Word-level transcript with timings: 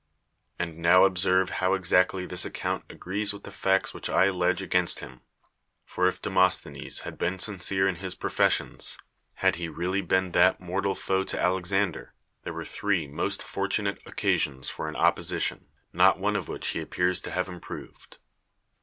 And 0.57 0.79
now 0.79 1.05
observe 1.05 1.51
how 1.61 1.75
exactly 1.75 2.25
this 2.25 2.43
account 2.43 2.83
agrees 2.89 3.31
with 3.33 3.43
the 3.43 3.51
facts 3.51 3.93
which 3.93 4.09
I 4.09 4.25
allege 4.25 4.59
against 4.63 4.99
him; 4.99 5.21
for 5.85 6.07
if 6.07 6.19
Demosthenes 6.19 7.01
had 7.01 7.19
Ijeen 7.19 7.39
sincere 7.39 7.87
in 7.87 7.97
his 7.97 8.15
pro 8.15 8.27
2;g 8.29 8.33
ESCHINES 8.33 8.37
fessions, 8.39 8.97
had 9.35 9.57
he 9.57 9.69
really 9.69 10.01
been 10.01 10.31
that 10.31 10.59
mortal 10.59 10.95
foe 10.95 11.23
to 11.25 11.39
Alexander, 11.39 12.15
there 12.41 12.53
were 12.53 12.65
three 12.65 13.05
most 13.05 13.43
fortunate 13.43 13.99
oe 14.07 14.11
casions 14.13 14.69
for 14.71 14.89
an 14.89 14.95
0})p() 14.95 15.33
.iti(Hi. 15.51 15.59
not 15.93 16.17
one 16.19 16.35
of 16.35 16.47
which 16.49 16.73
lie 16.75 16.81
appears 16.81 17.21
to 17.21 17.29
have 17.31 17.45
im])rove(l. 17.47 18.17